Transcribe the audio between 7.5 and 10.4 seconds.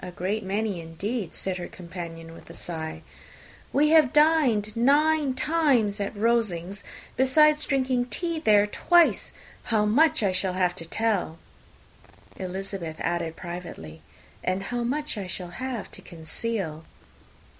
drinking tea there twice! How much I